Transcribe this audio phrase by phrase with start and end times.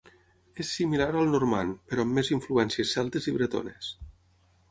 [0.61, 3.93] És similar al normand, però amb més influències celtes i bretones.